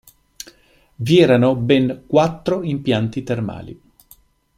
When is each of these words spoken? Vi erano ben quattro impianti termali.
Vi 0.95 1.19
erano 1.19 1.55
ben 1.55 2.05
quattro 2.07 2.63
impianti 2.63 3.21
termali. 3.21 3.79